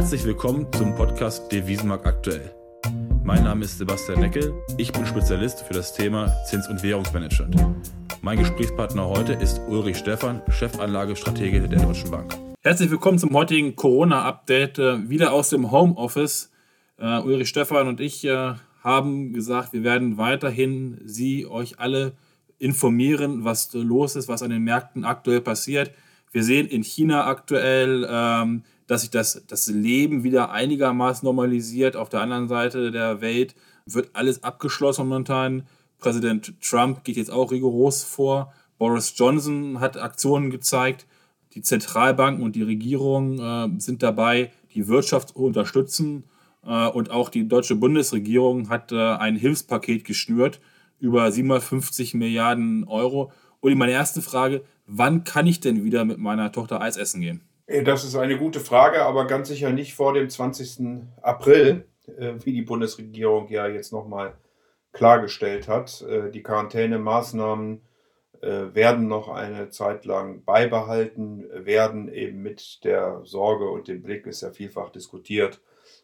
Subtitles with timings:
[0.00, 2.54] Herzlich willkommen zum Podcast Devisenmarkt aktuell.
[3.22, 7.92] Mein Name ist Sebastian Neckel, ich bin Spezialist für das Thema Zins- und Währungsmanagement.
[8.22, 12.34] Mein Gesprächspartner heute ist Ulrich Stephan, Chefanlagestratege der Deutschen Bank.
[12.62, 16.50] Herzlich willkommen zum heutigen Corona-Update, äh, wieder aus dem Homeoffice.
[16.98, 22.14] Uh, Ulrich Stephan und ich uh, haben gesagt, wir werden weiterhin Sie, euch alle
[22.58, 25.92] informieren, was los ist, was an den Märkten aktuell passiert.
[26.32, 31.94] Wir sehen in China aktuell, ähm, dass sich das, das Leben wieder einigermaßen normalisiert.
[31.94, 33.54] Auf der anderen Seite der Welt
[33.86, 35.62] wird alles abgeschlossen momentan.
[35.98, 38.52] Präsident Trump geht jetzt auch rigoros vor.
[38.78, 41.06] Boris Johnson hat Aktionen gezeigt.
[41.54, 46.24] Die Zentralbanken und die Regierung äh, sind dabei, die Wirtschaft zu unterstützen.
[46.66, 50.60] Äh, und auch die deutsche Bundesregierung hat äh, ein Hilfspaket geschnürt
[50.98, 53.30] über 750 Milliarden Euro.
[53.60, 57.42] Und meine erste Frage, wann kann ich denn wieder mit meiner Tochter Eis essen gehen?
[57.70, 61.06] Äh, das ist eine gute Frage, aber ganz sicher nicht vor dem 20.
[61.22, 64.34] April, äh, wie die Bundesregierung ja jetzt nochmal
[64.92, 66.02] klargestellt hat.
[66.02, 67.82] Äh, die Quarantänemaßnahmen
[68.42, 74.40] werden noch eine Zeit lang beibehalten, werden eben mit der Sorge und dem Blick, ist
[74.40, 75.60] ja vielfach diskutiert,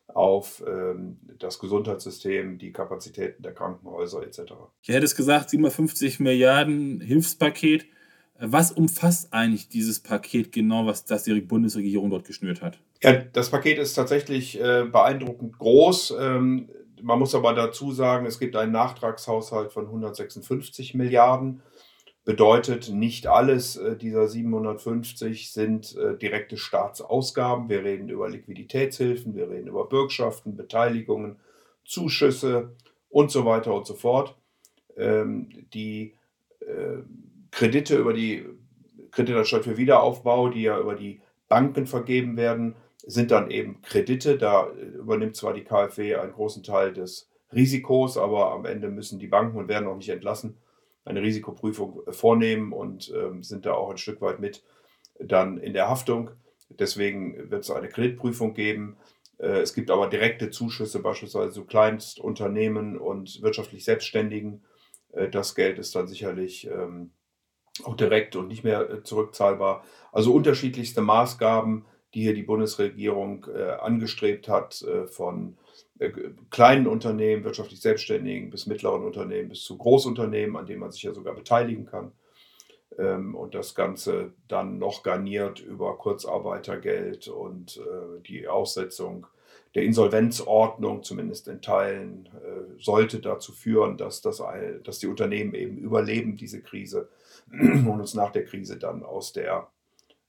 [0.09, 4.53] auf ähm, das Gesundheitssystem, die Kapazitäten der Krankenhäuser etc.
[4.83, 7.87] Ich hätte es gesagt, 750 Milliarden Hilfspaket.
[8.39, 12.79] Was umfasst eigentlich dieses Paket genau, was das die Bundesregierung dort geschnürt hat?
[13.03, 16.15] Ja, das Paket ist tatsächlich äh, beeindruckend groß.
[16.19, 16.69] Ähm,
[17.03, 21.63] man muss aber dazu sagen, es gibt einen Nachtragshaushalt von 156 Milliarden.
[22.25, 27.69] Bedeutet, nicht alles äh, dieser 750 sind äh, direkte Staatsausgaben.
[27.69, 31.37] Wir reden über Liquiditätshilfen, wir reden über Bürgschaften, Beteiligungen,
[31.85, 32.75] Zuschüsse
[33.11, 34.37] und so weiter und so fort.
[34.97, 36.15] Ähm, die
[36.61, 37.03] äh,
[37.57, 38.45] Kredite über die
[39.13, 44.37] Kreditanstalt für Wiederaufbau, die ja über die Banken vergeben werden, sind dann eben Kredite.
[44.37, 49.27] Da übernimmt zwar die KfW einen großen Teil des Risikos, aber am Ende müssen die
[49.27, 50.59] Banken und werden auch nicht entlassen,
[51.07, 54.63] eine Risikoprüfung vornehmen und ähm, sind da auch ein Stück weit mit
[55.19, 56.33] dann in der Haftung.
[56.69, 58.99] Deswegen wird es eine Kreditprüfung geben.
[59.39, 64.63] Äh, es gibt aber direkte Zuschüsse beispielsweise zu Kleinstunternehmen und wirtschaftlich Selbstständigen.
[65.13, 67.13] Äh, das Geld ist dann sicherlich ähm,
[67.85, 69.85] auch direkt und nicht mehr äh, zurückzahlbar.
[70.13, 75.57] Also unterschiedlichste Maßgaben, die hier die Bundesregierung äh, angestrebt hat, äh, von
[76.51, 81.15] kleinen Unternehmen, wirtschaftlich Selbstständigen bis mittleren Unternehmen bis zu Großunternehmen, an denen man sich ja
[81.15, 82.13] sogar beteiligen kann.
[82.99, 87.81] Ähm, und das Ganze dann noch garniert über Kurzarbeitergeld und
[88.27, 89.27] die Aussetzung
[89.75, 92.29] der Insolvenzordnung, zumindest in Teilen,
[92.79, 94.43] sollte dazu führen, dass, das,
[94.85, 97.09] dass die Unternehmen eben überleben diese Krise
[97.53, 99.69] und uns nach der Krise dann aus, der,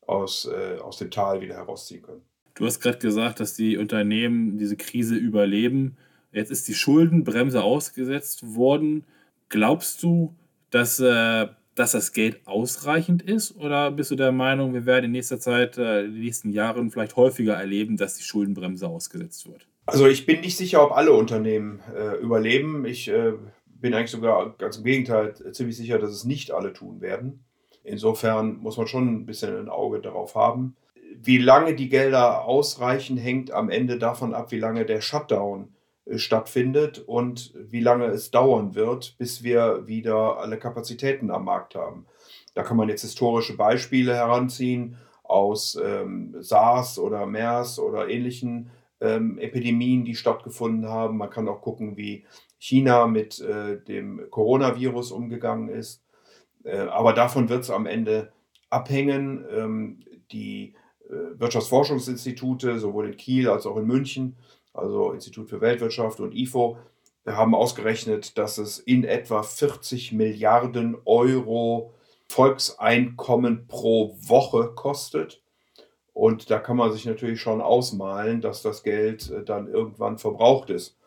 [0.06, 2.22] aus, äh, aus dem Tal wieder herausziehen können.
[2.56, 5.98] Du hast gerade gesagt, dass die Unternehmen diese Krise überleben.
[6.32, 9.06] Jetzt ist die Schuldenbremse ausgesetzt worden.
[9.50, 10.36] Glaubst du,
[10.72, 13.56] dass, äh, dass das Geld ausreichend ist?
[13.56, 16.90] Oder bist du der Meinung, wir werden in nächster Zeit, äh, in den nächsten Jahren
[16.90, 19.68] vielleicht häufiger erleben, dass die Schuldenbremse ausgesetzt wird?
[19.86, 22.86] Also ich bin nicht sicher, ob alle Unternehmen äh, überleben.
[22.86, 23.34] Ich äh,
[23.80, 27.44] bin eigentlich sogar ganz im Gegenteil ziemlich sicher, dass es nicht alle tun werden.
[27.84, 30.76] Insofern muss man schon ein bisschen ein Auge darauf haben.
[31.16, 35.74] Wie lange die Gelder ausreichen, hängt am Ende davon ab, wie lange der Shutdown
[36.06, 41.76] äh, stattfindet und wie lange es dauern wird, bis wir wieder alle Kapazitäten am Markt
[41.76, 42.06] haben.
[42.54, 49.38] Da kann man jetzt historische Beispiele heranziehen aus ähm, SARS oder MERS oder ähnlichen ähm,
[49.38, 51.18] Epidemien, die stattgefunden haben.
[51.18, 52.26] Man kann auch gucken, wie
[52.60, 56.04] China mit äh, dem Coronavirus umgegangen ist.
[56.64, 58.32] Äh, aber davon wird es am Ende
[58.70, 59.46] abhängen.
[59.52, 60.00] Ähm,
[60.32, 60.74] die
[61.10, 64.38] äh, Wirtschaftsforschungsinstitute, sowohl in Kiel als auch in München,
[64.74, 66.78] also Institut für Weltwirtschaft und IFO,
[67.26, 71.94] haben ausgerechnet, dass es in etwa 40 Milliarden Euro
[72.30, 75.42] Volkseinkommen pro Woche kostet.
[76.14, 80.70] Und da kann man sich natürlich schon ausmalen, dass das Geld äh, dann irgendwann verbraucht
[80.70, 80.98] ist.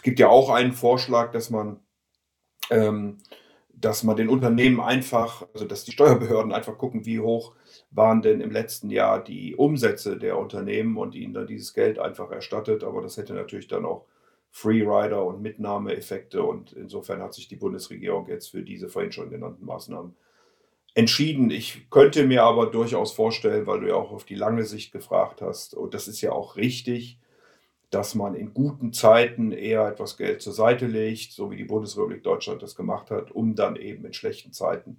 [0.00, 1.78] Es gibt ja auch einen Vorschlag, dass man,
[2.70, 3.18] ähm,
[3.68, 7.52] dass man den Unternehmen einfach, also dass die Steuerbehörden einfach gucken, wie hoch
[7.90, 12.30] waren denn im letzten Jahr die Umsätze der Unternehmen und ihnen dann dieses Geld einfach
[12.30, 12.82] erstattet.
[12.82, 14.06] Aber das hätte natürlich dann auch
[14.50, 19.66] Freerider und Mitnahmeeffekte und insofern hat sich die Bundesregierung jetzt für diese vorhin schon genannten
[19.66, 20.16] Maßnahmen
[20.94, 21.50] entschieden.
[21.50, 25.42] Ich könnte mir aber durchaus vorstellen, weil du ja auch auf die lange Sicht gefragt
[25.42, 27.18] hast, und das ist ja auch richtig,
[27.90, 32.22] dass man in guten Zeiten eher etwas Geld zur Seite legt, so wie die Bundesrepublik
[32.22, 34.98] Deutschland das gemacht hat, um dann eben in schlechten Zeiten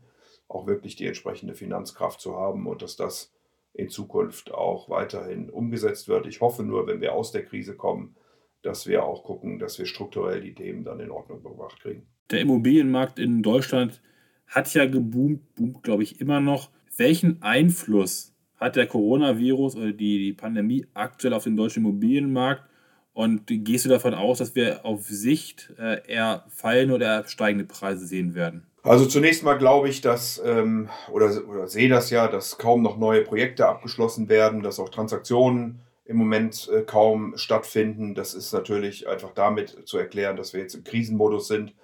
[0.49, 3.33] auch wirklich die entsprechende Finanzkraft zu haben und dass das
[3.73, 6.27] in Zukunft auch weiterhin umgesetzt wird.
[6.27, 8.15] Ich hoffe nur, wenn wir aus der Krise kommen,
[8.61, 12.05] dass wir auch gucken, dass wir strukturell die Themen dann in Ordnung gebracht kriegen.
[12.29, 14.01] Der Immobilienmarkt in Deutschland
[14.47, 16.69] hat ja geboomt, boomt, glaube ich, immer noch.
[16.97, 22.63] Welchen Einfluss hat der Coronavirus oder die, die Pandemie aktuell auf den deutschen Immobilienmarkt?
[23.13, 28.05] Und gehst du davon aus, dass wir auf Sicht äh, eher fallende oder steigende Preise
[28.05, 28.67] sehen werden?
[28.83, 32.97] Also zunächst mal glaube ich, dass, ähm, oder, oder sehe das ja, dass kaum noch
[32.97, 38.15] neue Projekte abgeschlossen werden, dass auch Transaktionen im Moment äh, kaum stattfinden.
[38.15, 41.75] Das ist natürlich einfach damit zu erklären, dass wir jetzt im Krisenmodus sind,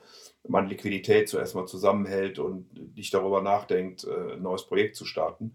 [0.48, 5.54] man Liquidität zuerst mal zusammenhält und nicht darüber nachdenkt, äh, ein neues Projekt zu starten.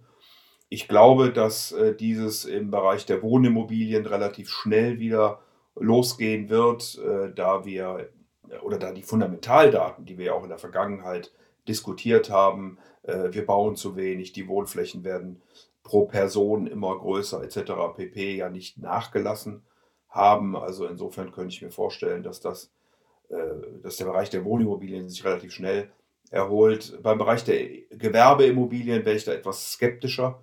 [0.68, 5.40] Ich glaube, dass äh, dieses im Bereich der Wohnimmobilien relativ schnell wieder
[5.74, 8.08] losgehen wird, äh, da wir
[8.62, 11.32] oder da die Fundamentaldaten, die wir ja auch in der Vergangenheit
[11.68, 15.40] diskutiert haben, äh, wir bauen zu wenig, die Wohnflächen werden
[15.82, 17.72] pro Person immer größer etc.
[17.96, 18.36] pp.
[18.36, 19.62] ja nicht nachgelassen
[20.08, 20.56] haben.
[20.56, 22.70] Also insofern könnte ich mir vorstellen, dass das,
[23.28, 23.36] äh,
[23.82, 25.90] dass der Bereich der Wohnimmobilien sich relativ schnell
[26.30, 26.98] erholt.
[27.02, 30.40] Beim Bereich der Gewerbeimmobilien wäre ich da etwas skeptischer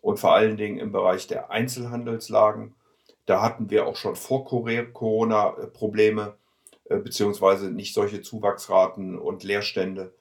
[0.00, 2.74] und vor allen Dingen im Bereich der Einzelhandelslagen.
[3.26, 6.36] Da hatten wir auch schon vor Corona Probleme
[6.88, 10.14] äh, beziehungsweise nicht solche Zuwachsraten und Leerstände.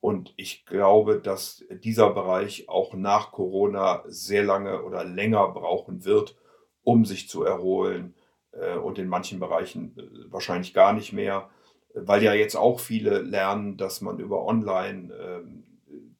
[0.00, 6.36] Und ich glaube, dass dieser Bereich auch nach Corona sehr lange oder länger brauchen wird,
[6.84, 8.14] um sich zu erholen
[8.52, 11.48] äh, und in manchen Bereichen äh, wahrscheinlich gar nicht mehr,
[11.94, 15.64] weil ja jetzt auch viele lernen, dass man über Online ähm,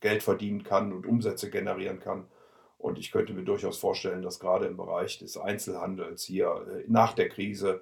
[0.01, 2.27] Geld verdienen kann und Umsätze generieren kann.
[2.85, 7.31] Und ich könnte mir durchaus vorstellen, dass gerade im Bereich des Einzelhandels hier nach der
[7.31, 7.81] Krise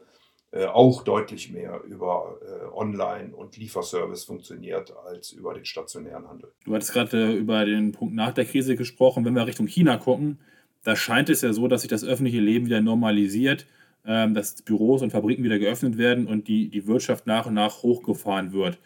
[0.53, 6.53] äh, auch deutlich mehr über äh, Online- und Lieferservice funktioniert als über den stationären Handel.
[6.65, 9.25] Du hattest gerade über den Punkt nach der Krise gesprochen.
[9.25, 10.39] Wenn wir Richtung China gucken,
[10.85, 13.67] da scheint es ja so, dass sich das öffentliche Leben wieder normalisiert,
[14.07, 17.83] ähm, dass Büros und Fabriken wieder geöffnet werden und die, die Wirtschaft nach und nach
[17.83, 18.79] hochgefahren wird.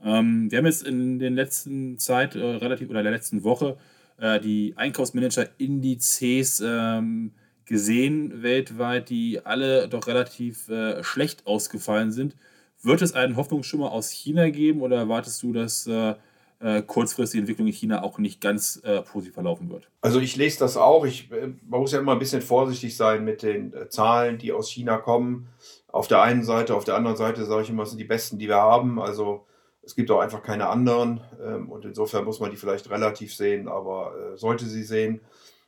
[0.00, 3.76] Ähm, wir haben jetzt in der letzten Zeit, äh, relativ oder der letzten Woche,
[4.18, 7.32] äh, die Einkaufsmanager-Indizes ähm,
[7.66, 12.36] gesehen weltweit, die alle doch relativ äh, schlecht ausgefallen sind.
[12.82, 16.14] Wird es einen Hoffnungsschimmer aus China geben oder erwartest du, dass äh,
[16.60, 19.88] äh kurzfristig die Entwicklung in China auch nicht ganz äh, positiv verlaufen wird?
[20.02, 21.06] Also ich lese das auch.
[21.06, 24.70] Ich, äh, man muss ja immer ein bisschen vorsichtig sein mit den Zahlen, die aus
[24.70, 25.48] China kommen.
[25.88, 28.48] Auf der einen Seite, auf der anderen Seite sage ich immer, sind die besten, die
[28.48, 29.00] wir haben.
[29.00, 29.46] Also
[29.84, 31.20] es gibt auch einfach keine anderen.
[31.42, 35.20] Ähm, und insofern muss man die vielleicht relativ sehen, aber sollte sie sehen.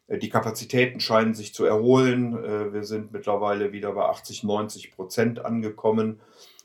[0.08, 2.44] Äh, die Kapazitäten scheinen sich zu erholen.
[2.44, 6.20] Äh, wir sind mittlerweile wieder bei 80, 90 Prozent angekommen.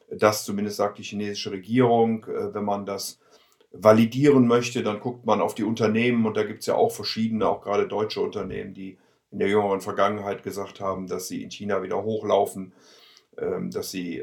[0.09, 2.25] Das zumindest sagt die chinesische Regierung.
[2.25, 3.19] Äh, wenn man das
[3.71, 7.47] validieren möchte, dann guckt man auf die Unternehmen und da gibt es ja auch verschiedene,
[7.47, 8.97] auch gerade deutsche Unternehmen, die
[9.31, 12.73] in der jüngeren Vergangenheit gesagt haben, dass sie in China wieder hochlaufen,
[13.37, 14.21] ähm, dass sie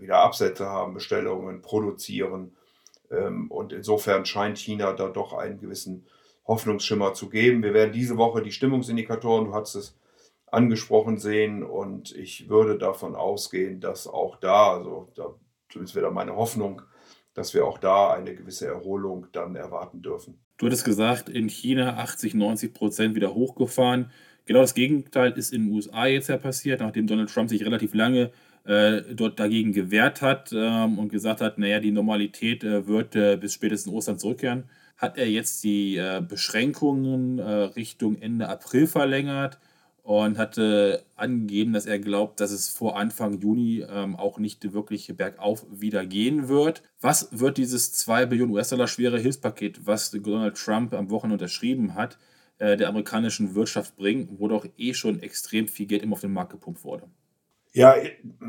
[0.00, 2.56] wieder Absätze haben, Bestellungen produzieren.
[3.10, 6.06] Ähm, und insofern scheint China da doch einen gewissen
[6.46, 7.62] Hoffnungsschimmer zu geben.
[7.62, 9.96] Wir werden diese Woche die Stimmungsindikatoren, du hast es
[10.46, 15.34] angesprochen, sehen und ich würde davon ausgehen, dass auch da, also da
[15.68, 16.82] zumindest wäre meine Hoffnung,
[17.34, 20.40] dass wir auch da eine gewisse Erholung dann erwarten dürfen.
[20.56, 24.10] Du hattest gesagt, in China 80, 90 Prozent wieder hochgefahren.
[24.44, 27.94] Genau das Gegenteil ist in den USA jetzt ja passiert, nachdem Donald Trump sich relativ
[27.94, 28.32] lange
[28.64, 33.54] dort dagegen gewehrt hat ähm, und gesagt hat, naja, die Normalität äh, wird äh, bis
[33.54, 34.64] spätestens Ostern zurückkehren
[35.00, 39.58] hat er jetzt die äh, Beschränkungen äh, Richtung Ende April verlängert
[40.02, 45.14] und hatte angegeben, dass er glaubt, dass es vor Anfang Juni ähm, auch nicht wirklich
[45.16, 46.82] bergauf wieder gehen wird.
[47.00, 52.18] Was wird dieses 2 Billionen US-Dollar schwere Hilfspaket, was Donald Trump am Wochenende unterschrieben hat,
[52.58, 56.32] äh, der amerikanischen Wirtschaft bringen, wo doch eh schon extrem viel Geld immer auf den
[56.32, 57.08] Markt gepumpt wurde?
[57.72, 57.94] Ja,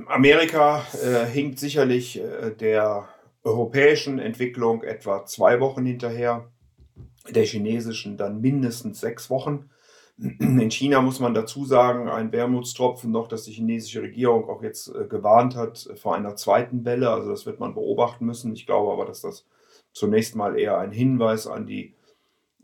[0.08, 3.08] Amerika äh, hinkt sicherlich äh, der
[3.44, 6.52] europäischen Entwicklung etwa zwei Wochen hinterher,
[7.30, 9.70] der chinesischen dann mindestens sechs Wochen.
[10.18, 14.88] In China muss man dazu sagen, ein Wermutstropfen noch, dass die chinesische Regierung auch jetzt
[14.88, 17.12] äh, gewarnt hat vor einer zweiten Welle.
[17.12, 18.54] Also das wird man beobachten müssen.
[18.54, 19.46] Ich glaube aber, dass das
[19.94, 21.94] zunächst mal eher ein Hinweis an die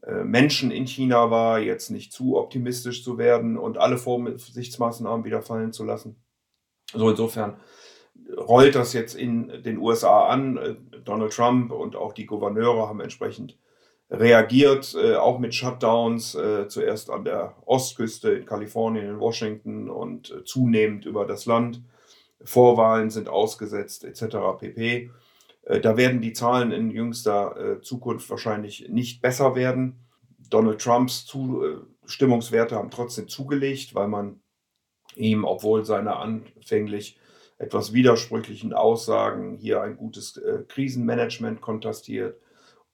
[0.01, 5.43] äh, Menschen in China war, jetzt nicht zu optimistisch zu werden und alle Vorsichtsmaßnahmen wieder
[5.43, 6.15] fallen zu lassen.
[6.93, 7.57] So insofern
[8.35, 10.57] rollt das jetzt in den USA an.
[10.57, 13.57] Äh, Donald Trump und auch die Gouverneure haben entsprechend
[14.09, 20.33] reagiert, äh, auch mit Shutdowns, äh, zuerst an der Ostküste in Kalifornien, in Washington und
[20.45, 21.81] zunehmend über das Land.
[22.43, 24.37] Vorwahlen sind ausgesetzt etc.
[24.59, 25.09] pp.
[25.81, 30.05] Da werden die Zahlen in jüngster Zukunft wahrscheinlich nicht besser werden.
[30.49, 31.25] Donald Trumps
[32.05, 34.39] Stimmungswerte haben trotzdem zugelegt, weil man
[35.17, 37.19] ihm, obwohl seine anfänglich
[37.57, 42.39] etwas widersprüchlichen Aussagen hier ein gutes äh, Krisenmanagement kontrastiert.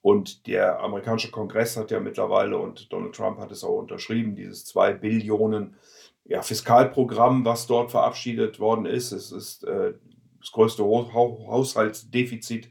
[0.00, 4.64] Und der amerikanische Kongress hat ja mittlerweile, und Donald Trump hat es auch unterschrieben, dieses
[4.66, 5.76] 2 Billionen
[6.24, 9.12] ja, Fiskalprogramm, was dort verabschiedet worden ist.
[9.12, 9.94] Es ist äh,
[10.40, 12.70] das größte Haushaltsdefizit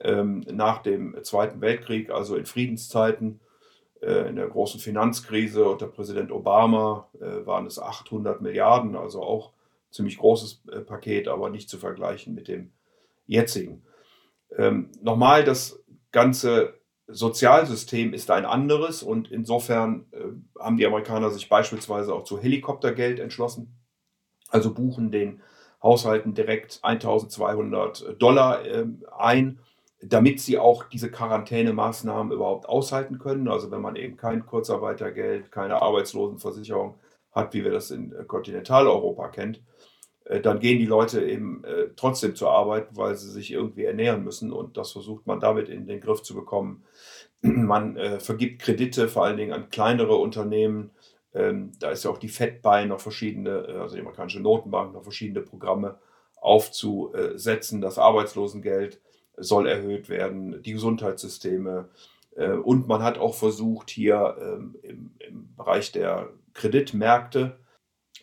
[0.00, 3.40] ähm, nach dem Zweiten Weltkrieg, also in Friedenszeiten.
[4.02, 9.52] Äh, in der großen Finanzkrise unter Präsident Obama äh, waren es 800 Milliarden, also auch
[9.92, 12.72] ziemlich großes äh, Paket, aber nicht zu vergleichen mit dem
[13.26, 13.84] jetzigen.
[14.58, 16.74] Ähm, nochmal, das ganze
[17.06, 20.06] Sozialsystem ist ein anderes und insofern
[20.58, 23.76] haben die Amerikaner sich beispielsweise auch zu Helikoptergeld entschlossen,
[24.48, 25.42] also buchen den
[25.82, 29.58] Haushalten direkt 1200 Dollar äh, ein,
[30.02, 33.48] damit sie auch diese Quarantänemaßnahmen überhaupt aushalten können.
[33.48, 36.96] Also wenn man eben kein Kurzarbeitergeld, keine Arbeitslosenversicherung
[37.30, 39.62] hat, wie wir das in äh, Kontinentaleuropa kennt,
[40.24, 44.24] äh, dann gehen die Leute eben äh, trotzdem zur Arbeit, weil sie sich irgendwie ernähren
[44.24, 44.52] müssen.
[44.52, 46.84] Und das versucht man damit in den Griff zu bekommen.
[47.42, 50.92] Man vergibt Kredite vor allen Dingen an kleinere Unternehmen.
[51.34, 55.02] Ähm, da ist ja auch die Fed bei, noch verschiedene, also die amerikanische Notenbank, noch
[55.02, 55.98] verschiedene Programme
[56.36, 57.80] aufzusetzen.
[57.80, 59.00] Das Arbeitslosengeld
[59.36, 61.88] soll erhöht werden, die Gesundheitssysteme.
[62.64, 67.58] Und man hat auch versucht, hier ähm, im, im Bereich der Kreditmärkte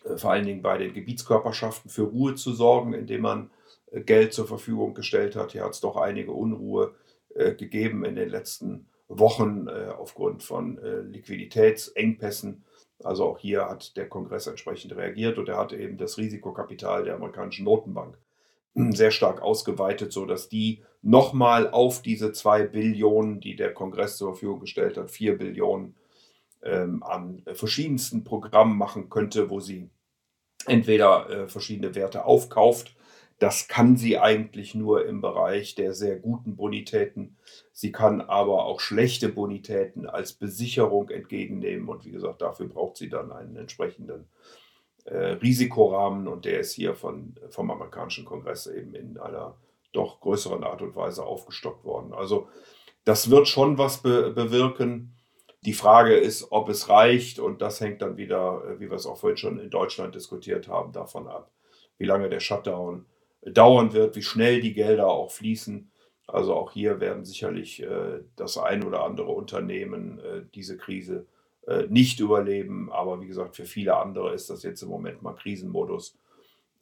[0.04, 3.50] äh, vor allen Dingen bei den Gebietskörperschaften für Ruhe zu sorgen, indem man
[3.90, 5.52] äh, Geld zur Verfügung gestellt hat.
[5.52, 6.94] Hier hat es doch einige Unruhe
[7.34, 10.78] äh, gegeben in den letzten Wochen aufgrund von
[11.10, 12.62] Liquiditätsengpässen.
[13.02, 17.16] Also auch hier hat der Kongress entsprechend reagiert und er hat eben das Risikokapital der
[17.16, 18.16] amerikanischen Notenbank
[18.74, 24.60] sehr stark ausgeweitet, sodass die nochmal auf diese zwei Billionen, die der Kongress zur Verfügung
[24.60, 25.96] gestellt hat, vier Billionen
[26.62, 29.90] ähm, an verschiedensten Programmen machen könnte, wo sie
[30.66, 32.94] entweder äh, verschiedene Werte aufkauft.
[33.38, 37.38] Das kann sie eigentlich nur im Bereich der sehr guten Bonitäten.
[37.72, 41.88] Sie kann aber auch schlechte Bonitäten als Besicherung entgegennehmen.
[41.88, 44.69] Und wie gesagt, dafür braucht sie dann einen entsprechenden äh,
[45.06, 46.28] Risikorahmen.
[46.28, 49.56] Und der ist hier von, vom amerikanischen Kongress eben in einer
[49.92, 52.12] doch größeren Art und Weise aufgestockt worden.
[52.12, 52.48] Also
[53.04, 55.16] das wird schon was be bewirken.
[55.62, 59.06] Die Frage ist, ob es reicht und das hängt dann wieder, äh, wie wir es
[59.06, 61.50] auch vorhin schon in Deutschland diskutiert haben, davon ab,
[61.98, 63.06] wie lange der Shutdown
[63.44, 65.90] dauern wird, wie schnell die Gelder auch fließen.
[66.26, 71.39] Also auch hier werden sicherlich äh, das ein oder andere Unternehmen äh, diese Krise äh,
[71.88, 72.90] nicht überleben.
[72.92, 76.16] Aber wie gesagt, für viele andere ist das jetzt im Moment mal Krisenmodus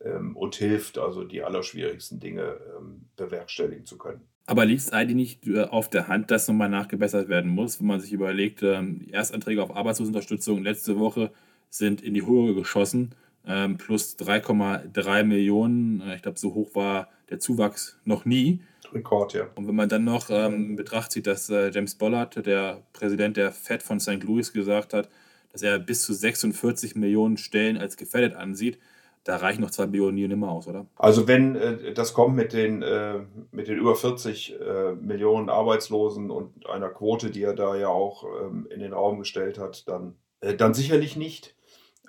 [0.04, 4.22] ähm, und hilft, also die allerschwierigsten Dinge ähm, bewerkstelligen zu können.
[4.46, 7.86] Aber liegt es eigentlich nicht äh, auf der Hand, dass nochmal nachgebessert werden muss, wenn
[7.86, 11.30] man sich überlegt, ähm, Erstanträge auf Arbeitslosenunterstützung letzte Woche
[11.68, 13.14] sind in die Höhe geschossen,
[13.46, 16.00] ähm, plus 3,3 Millionen.
[16.00, 18.60] Äh, ich glaube, so hoch war der Zuwachs noch nie.
[18.92, 19.48] Rekord, ja.
[19.54, 23.36] Und wenn man dann noch ähm, in Betracht zieht, dass äh, James Bollard, der Präsident
[23.36, 24.22] der Fed von St.
[24.22, 25.08] Louis, gesagt hat,
[25.52, 28.78] dass er bis zu 46 Millionen Stellen als gefährdet ansieht,
[29.24, 30.86] da reichen noch zwei Billionen nie nimmer aus, oder?
[30.96, 33.18] Also wenn äh, das kommt mit den, äh,
[33.50, 38.24] mit den über 40 äh, Millionen Arbeitslosen und einer Quote, die er da ja auch
[38.24, 41.54] ähm, in den Raum gestellt hat, dann, äh, dann sicherlich nicht.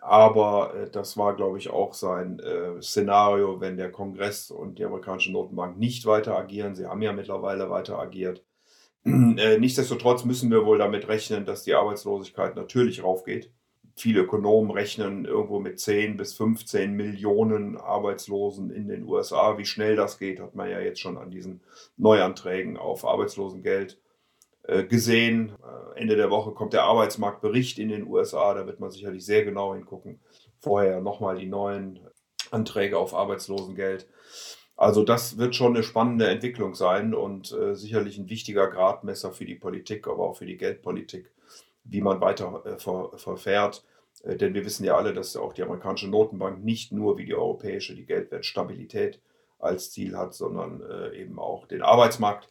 [0.02, 4.86] Aber äh, das war, glaube ich, auch sein äh, Szenario, wenn der Kongress und die
[4.86, 6.76] amerikanische Notenbank nicht weiter agieren.
[6.76, 8.44] Sie haben ja mittlerweile weiter agiert.
[9.04, 13.52] nichtsdestotrotz müssen wir wohl damit rechnen, dass die Arbeitslosigkeit natürlich raufgeht
[14.00, 19.58] viele Ökonomen rechnen irgendwo mit 10 bis 15 Millionen Arbeitslosen in den USA.
[19.58, 21.62] Wie schnell das geht, hat man ja jetzt schon an diesen
[21.98, 23.98] Neuanträgen auf Arbeitslosengeld äh,
[24.84, 25.54] gesehen.
[25.96, 29.44] Äh, Ende der Woche kommt der Arbeitsmarktbericht in den USA, da wird man sicherlich sehr
[29.44, 30.20] genau hingucken.
[30.60, 32.00] Vorher nochmal die neuen
[32.52, 34.08] Anträge auf Arbeitslosengeld.
[34.76, 39.46] Also das wird schon eine spannende Entwicklung sein und äh, sicherlich ein wichtiger Gradmesser für
[39.46, 41.32] die Politik, aber auch für die Geldpolitik
[41.84, 43.84] wie man weiter äh, ver, verfährt.
[44.24, 47.36] Äh, denn wir wissen ja alle, dass auch die amerikanische Notenbank nicht nur wie die
[47.36, 49.20] europäische die Geldwertstabilität
[49.60, 52.50] als Ziel hat, sondern äh, eben auch den Arbeitsmarkt.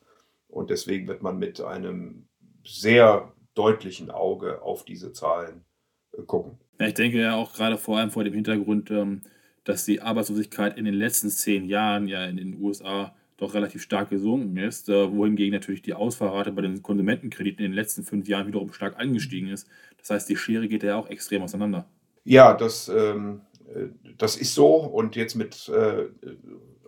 [0.48, 2.26] Und deswegen wird man mit einem
[2.64, 5.64] sehr deutlichen Auge auf diese Zahlen
[6.12, 6.58] äh, gucken.
[6.78, 9.22] Ich denke ja auch gerade vor allem vor dem Hintergrund, ähm,
[9.64, 14.10] dass die Arbeitslosigkeit in den letzten zehn Jahren ja in den USA doch relativ stark
[14.10, 18.46] gesunken ist, äh, wohingegen natürlich die Ausfallrate bei den Konsumentenkrediten in den letzten fünf Jahren
[18.46, 19.68] wiederum stark angestiegen ist.
[19.98, 21.88] Das heißt, die Schere geht ja auch extrem auseinander.
[22.24, 23.42] Ja, das, ähm,
[23.74, 24.76] äh, das ist so.
[24.76, 25.70] Und jetzt mit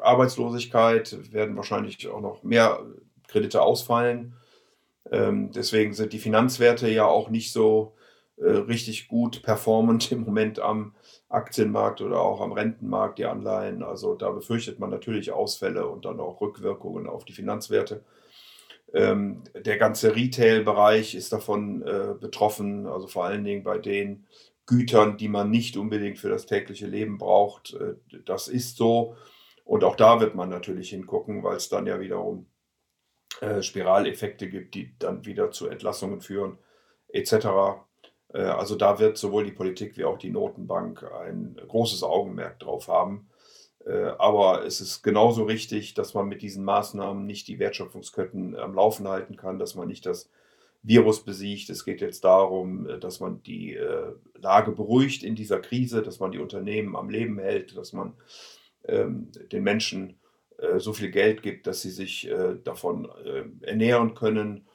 [0.00, 2.80] Arbeitslosigkeit werden wahrscheinlich auch noch mehr
[3.30, 4.34] Kredite ausfallen.
[5.10, 7.94] Ähm, deswegen sind die Finanzwerte ja auch nicht so
[8.36, 10.94] äh, richtig gut performend im Moment am
[11.28, 13.82] Aktienmarkt oder auch am Rentenmarkt, die Anleihen.
[13.82, 18.04] Also da befürchtet man natürlich Ausfälle und dann auch Rückwirkungen auf die Finanzwerte.
[18.92, 24.26] Ähm, der ganze Retail-Bereich ist davon äh, betroffen, also vor allen Dingen bei den
[24.66, 27.74] Gütern, die man nicht unbedingt für das tägliche Leben braucht.
[27.74, 27.94] Äh,
[28.24, 29.14] das ist so.
[29.64, 32.46] Und auch da wird man natürlich hingucken, weil es dann ja wiederum
[33.40, 36.58] äh, Spiraleffekte gibt, die dann wieder zu Entlassungen führen,
[37.08, 37.46] etc.
[38.34, 42.88] Äh, also da wird sowohl die Politik wie auch die Notenbank ein großes Augenmerk drauf
[42.88, 43.30] haben.
[43.86, 48.74] Äh, aber es ist genauso richtig, dass man mit diesen Maßnahmen nicht die Wertschöpfungsketten am
[48.74, 50.28] Laufen halten kann, dass man nicht das
[50.82, 51.70] Virus besiegt.
[51.70, 53.78] Es geht jetzt darum, dass man die
[54.34, 58.14] Lage beruhigt in dieser Krise, dass man die Unternehmen am Leben hält, dass man
[58.84, 60.19] ähm, den Menschen
[60.76, 62.30] so viel Geld gibt, dass sie sich
[62.64, 63.08] davon
[63.62, 64.66] ernähren können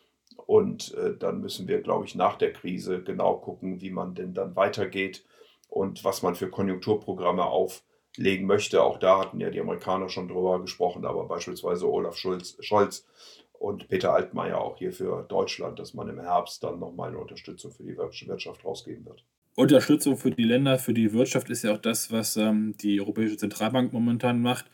[0.45, 4.33] und äh, dann müssen wir, glaube ich, nach der Krise genau gucken, wie man denn
[4.33, 5.23] dann weitergeht
[5.69, 8.83] und was man für Konjunkturprogramme auflegen möchte.
[8.83, 13.07] Auch da hatten ja die Amerikaner schon drüber gesprochen, aber beispielsweise Olaf Schulz, Scholz
[13.53, 17.71] und Peter Altmaier auch hier für Deutschland, dass man im Herbst dann nochmal eine Unterstützung
[17.71, 19.23] für die Wirtschaft rausgeben wird.
[19.55, 23.37] Unterstützung für die Länder, für die Wirtschaft ist ja auch das, was ähm, die Europäische
[23.37, 24.65] Zentralbank momentan macht.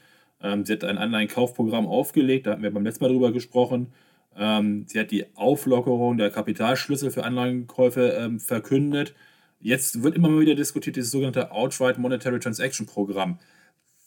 [0.43, 3.93] Ähm, sie hat ein Anleihenkaufprogramm aufgelegt, da hatten wir beim letzten Mal drüber gesprochen.
[4.35, 9.13] Ähm, sie hat die Auflockerung der Kapitalschlüssel für Anlagenkäufe ähm, verkündet.
[9.59, 13.39] Jetzt wird immer wieder diskutiert, dieses sogenannte Outright Monetary Transaction Programm.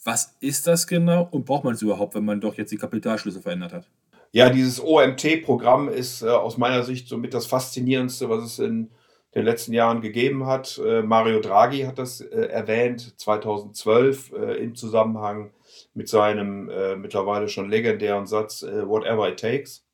[0.04, 3.42] Was ist das genau und braucht man es überhaupt, wenn man doch jetzt die Kapitalschlüssel
[3.42, 3.88] verändert hat?
[4.32, 8.90] Ja, dieses OMT-Programm ist äh, aus meiner Sicht somit das Faszinierendste, was es in
[9.34, 10.80] den letzten Jahren gegeben hat.
[10.84, 15.52] Äh, Mario Draghi hat das äh, erwähnt 2012 äh, im Zusammenhang
[15.94, 19.84] mit seinem äh, mittlerweile schon legendären Satz äh, Whatever it takes.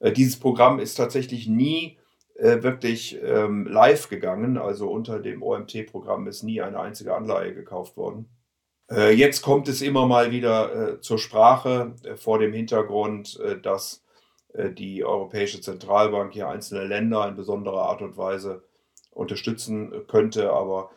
[0.00, 1.98] Äh, dieses Programm ist tatsächlich nie
[2.34, 4.58] äh, wirklich ähm, live gegangen.
[4.58, 8.28] Also unter dem OMT-Programm ist nie eine einzige Anleihe gekauft worden.
[8.90, 14.02] Äh, jetzt kommt es immer mal wieder zur Sprache vor dem Hintergrund, dass
[14.56, 18.62] die Europäische Zentralbank hier einzelne Länder in besonderer Art und Weise
[19.10, 20.52] unterstützen könnte.
[20.52, 20.90] Aber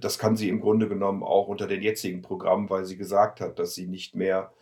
[0.00, 3.58] das kann sie im Grunde genommen auch unter den jetzigen Programmen, weil sie gesagt hat,
[3.58, 4.52] dass sie nicht mehr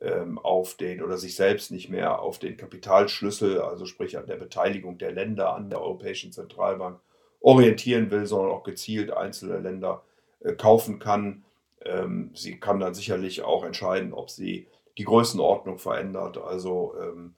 [0.00, 4.36] ähm, auf den oder sich selbst nicht mehr auf den Kapitalschlüssel, also sprich an der
[4.36, 7.00] Beteiligung der Länder an der Europäischen Zentralbank
[7.40, 10.02] orientieren will, sondern auch gezielt einzelne Länder
[10.40, 11.44] äh, kaufen kann.
[11.84, 14.66] Ähm, sie kann dann sicherlich auch entscheiden, ob sie
[14.98, 16.38] die Größenordnung verändert.
[16.38, 17.34] Also ähm,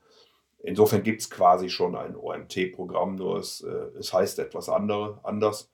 [0.62, 5.70] insofern gibt es quasi schon ein OMT-Programm, nur es, äh, es heißt etwas andere, anders.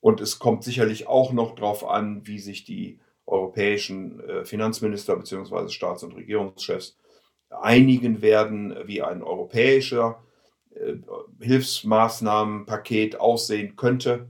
[0.00, 5.68] Und es kommt sicherlich auch noch darauf an, wie sich die europäischen äh, Finanzminister bzw.
[5.68, 6.96] Staats- und Regierungschefs
[7.50, 10.22] einigen werden, wie ein europäischer
[10.74, 10.94] äh,
[11.40, 14.28] Hilfsmaßnahmenpaket aussehen könnte.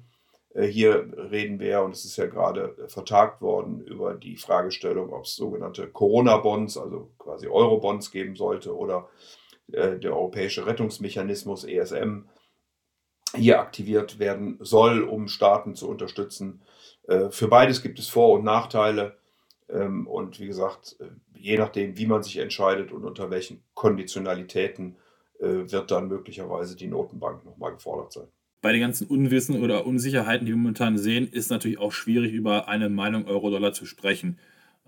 [0.54, 5.24] Äh, hier reden wir, und es ist ja gerade vertagt worden, über die Fragestellung, ob
[5.24, 9.08] es sogenannte Corona-Bonds, also quasi Euro-Bonds geben sollte oder
[9.72, 12.24] der europäische Rettungsmechanismus ESM
[13.34, 16.62] hier aktiviert werden soll, um Staaten zu unterstützen,
[17.08, 19.16] äh, für beides gibt es Vor- und Nachteile.
[19.68, 24.96] Ähm, und wie gesagt, äh, je nachdem, wie man sich entscheidet und unter welchen Konditionalitäten,
[25.38, 28.28] äh, wird dann möglicherweise die Notenbank nochmal gefordert sein.
[28.62, 32.68] Bei den ganzen Unwissen oder Unsicherheiten, die wir momentan sehen, ist natürlich auch schwierig, über
[32.68, 34.38] eine Meinung Euro-Dollar zu sprechen.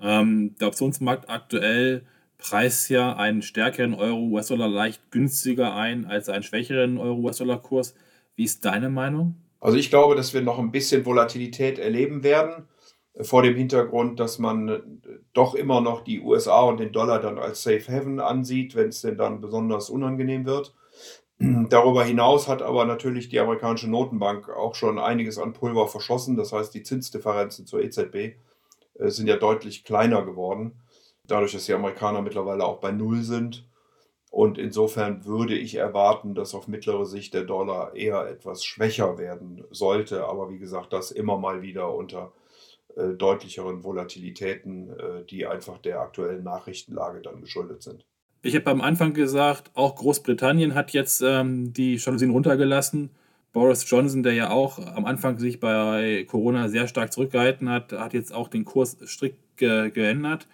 [0.00, 2.04] Ähm, der Optionsmarkt aktuell
[2.36, 7.94] preist ja einen stärkeren Euro-US-Dollar leicht günstiger ein als einen schwächeren Euro-US-Dollar-Kurs.
[8.36, 9.36] Wie ist deine Meinung?
[9.60, 12.66] Also ich glaube, dass wir noch ein bisschen Volatilität erleben werden,
[13.14, 14.80] äh, vor dem Hintergrund, dass man äh,
[15.32, 19.02] doch immer noch die USA und den Dollar dann als Safe Haven ansieht, wenn es
[19.02, 20.74] denn dann besonders unangenehm wird.
[21.38, 26.36] Darüber hinaus hat aber natürlich die amerikanische Notenbank auch schon einiges an Pulver verschossen.
[26.36, 28.34] Das heißt, die Zinsdifferenzen zur EZB äh,
[29.08, 30.80] sind ja deutlich kleiner geworden,
[31.26, 33.66] dadurch, dass die Amerikaner mittlerweile auch bei Null sind.
[34.32, 39.62] Und insofern würde ich erwarten, dass auf mittlere Sicht der Dollar eher etwas schwächer werden
[39.70, 40.24] sollte.
[40.24, 42.32] Aber wie gesagt, das immer mal wieder unter
[42.96, 48.06] äh, deutlicheren Volatilitäten, äh, die einfach der aktuellen Nachrichtenlage dann geschuldet sind.
[48.40, 53.10] Ich habe am Anfang gesagt, auch Großbritannien hat jetzt ähm, die Jalousien runtergelassen.
[53.52, 58.14] Boris Johnson, der ja auch am Anfang sich bei Corona sehr stark zurückgehalten hat, hat
[58.14, 60.48] jetzt auch den Kurs strikt ge geändert.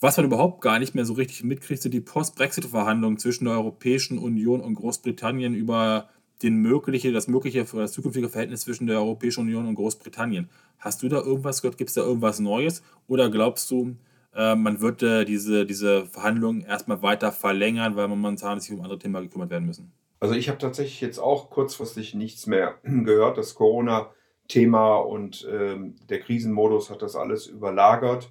[0.00, 4.18] Was man überhaupt gar nicht mehr so richtig mitkriegt, sind die Post-Brexit-Verhandlungen zwischen der Europäischen
[4.18, 6.10] Union und Großbritannien über
[6.42, 10.50] den mögliche, das mögliche das zukünftige Verhältnis zwischen der Europäischen Union und Großbritannien.
[10.78, 11.78] Hast du da irgendwas gehört?
[11.78, 12.82] Gibt es da irgendwas Neues?
[13.08, 13.96] Oder glaubst du,
[14.34, 18.98] äh, man wird äh, diese, diese Verhandlungen erstmal weiter verlängern, weil momentan sich um andere
[18.98, 19.92] Themen gekümmert werden müssen?
[20.20, 23.38] Also ich habe tatsächlich jetzt auch kurzfristig nichts mehr gehört.
[23.38, 28.30] Das Corona-Thema und ähm, der Krisenmodus hat das alles überlagert.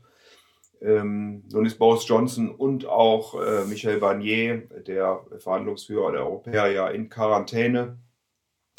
[0.81, 6.88] Ähm, nun ist Boris Johnson und auch äh, Michel Barnier, der Verhandlungsführer der Europäer, ja
[6.89, 7.97] in Quarantäne.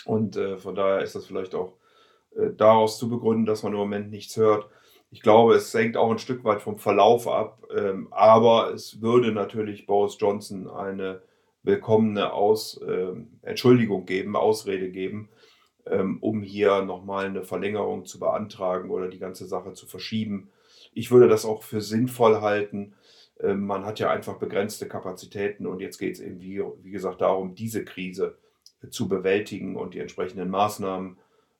[0.04, 1.74] Und äh, von daher ist das vielleicht auch
[2.36, 4.68] äh, daraus zu begründen, dass man im Moment nichts hört.
[5.10, 9.32] Ich glaube, es hängt auch ein Stück weit vom Verlauf ab, ähm, aber es würde
[9.32, 11.22] natürlich Boris Johnson eine
[11.62, 15.28] willkommene Aus, äh, Entschuldigung geben, Ausrede geben,
[15.86, 20.50] ähm, um hier nochmal eine Verlängerung zu beantragen oder die ganze Sache zu verschieben.
[20.96, 22.94] Ich würde das auch für sinnvoll halten.
[23.38, 27.20] Ähm, man hat ja einfach begrenzte Kapazitäten und jetzt geht es eben, wie, wie gesagt,
[27.20, 28.38] darum, diese Krise
[28.88, 31.18] zu bewältigen und die entsprechenden Maßnahmen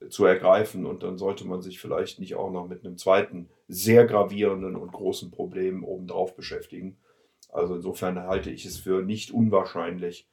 [0.09, 0.87] zu ergreifen.
[0.87, 4.93] Und dann sollte man sich vielleicht nicht auch noch mit einem zweiten sehr gravierenden und
[4.93, 6.97] großen Problem obendrauf beschäftigen.
[7.53, 10.27] Also insofern halte ich es für nicht unwahrscheinlich,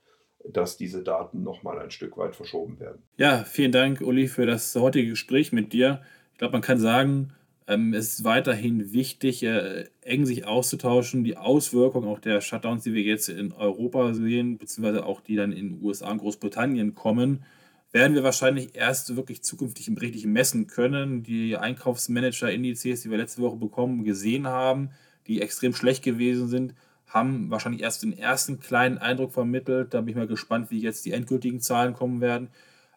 [0.46, 3.02] dass diese Daten nochmal ein Stück weit verschoben werden.
[3.18, 6.02] Ja, vielen Dank, Uli, für das heutige Gespräch mit dir.
[6.32, 7.34] Ich glaube, man kann sagen,
[7.68, 12.94] ähm, es ist weiterhin wichtig, äh, eng sich auszutauschen, die Auswirkungen auch der Shutdowns, die
[12.94, 17.46] wir jetzt in Europa sehen, beziehungsweise auch die dann in den USA und Großbritannien kommen,
[17.94, 21.24] werden wir wahrscheinlich erst wirklich zukünftig im richtigen messen können.
[21.24, 24.90] Die Einkaufsmanager-Indizes, die wir letzte Woche bekommen, gesehen haben,
[25.28, 26.74] die extrem schlecht gewesen sind,
[27.08, 29.94] haben wahrscheinlich erst den ersten kleinen Eindruck vermittelt.
[29.94, 32.50] Da bin ich mal gespannt, wie jetzt die endgültigen Zahlen kommen werden.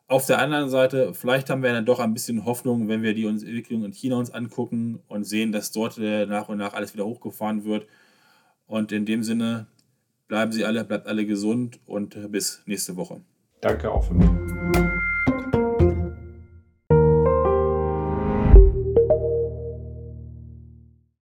[0.09, 3.27] Auf der anderen Seite, vielleicht haben wir dann doch ein bisschen Hoffnung, wenn wir die
[3.27, 7.05] Entwicklung in China uns angucken und sehen, dass dort äh, nach und nach alles wieder
[7.05, 7.89] hochgefahren wird.
[8.69, 9.67] Und in dem Sinne,
[10.29, 13.21] bleiben Sie alle, bleibt alle gesund und bis nächste Woche.
[13.61, 15.06] Danke auch von mir.